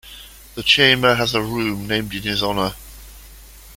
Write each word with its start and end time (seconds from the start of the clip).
The 0.55 0.63
Chamber 0.63 1.13
has 1.13 1.35
a 1.35 1.43
room 1.43 1.85
named 1.87 2.15
in 2.15 2.23
his 2.23 2.41
honour. 2.41 2.73